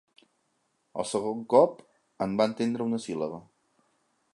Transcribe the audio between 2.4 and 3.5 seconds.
va entendre una síl·laba.